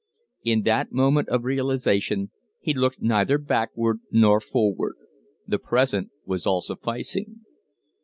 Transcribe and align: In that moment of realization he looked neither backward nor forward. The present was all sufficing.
In 0.43 0.63
that 0.63 0.91
moment 0.91 1.29
of 1.29 1.43
realization 1.43 2.31
he 2.59 2.73
looked 2.73 3.03
neither 3.03 3.37
backward 3.37 3.99
nor 4.11 4.39
forward. 4.41 4.95
The 5.45 5.59
present 5.59 6.09
was 6.25 6.47
all 6.47 6.61
sufficing. 6.61 7.45